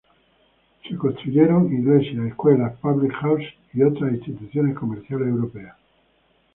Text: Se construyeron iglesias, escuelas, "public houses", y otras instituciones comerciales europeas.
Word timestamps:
Se 0.89 0.97
construyeron 0.97 1.71
iglesias, 1.71 2.25
escuelas, 2.25 2.75
"public 2.79 3.13
houses", 3.21 3.53
y 3.71 3.83
otras 3.83 4.13
instituciones 4.13 4.75
comerciales 4.75 5.27
europeas. 5.27 5.75